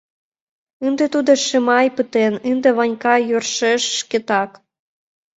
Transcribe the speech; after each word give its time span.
Ынде 0.87 1.05
тудо 1.13 1.31
Шимай 1.45 1.87
пытен, 1.95 2.33
ынде 2.49 2.69
Ванька 2.77 3.15
йӧршеш 3.29 3.83
шкетак... 3.99 4.51